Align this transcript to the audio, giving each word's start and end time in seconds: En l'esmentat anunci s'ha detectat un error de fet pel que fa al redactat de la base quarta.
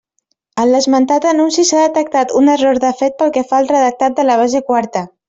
En 0.61 0.67
l'esmentat 0.75 1.27
anunci 1.31 1.65
s'ha 1.69 1.83
detectat 1.83 2.33
un 2.39 2.49
error 2.55 2.79
de 2.87 2.91
fet 3.03 3.21
pel 3.21 3.35
que 3.37 3.45
fa 3.53 3.59
al 3.65 3.71
redactat 3.77 4.17
de 4.23 4.27
la 4.31 4.39
base 4.41 4.65
quarta. 4.73 5.05